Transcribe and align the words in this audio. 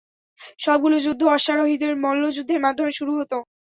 সবগুলো 0.59 0.95
যুদ্ধ 0.99 1.21
অশ্বারোহীদের 1.31 1.93
মল্লযুদ্ধের 2.03 2.63
মাধ্যমে 2.65 2.91
শুরু 2.99 3.11
হত। 3.17 3.31